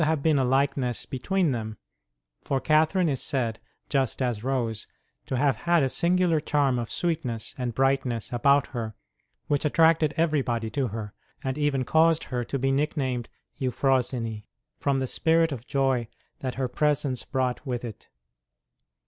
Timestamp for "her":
8.73-8.95, 10.87-11.13, 12.23-12.43, 16.55-16.67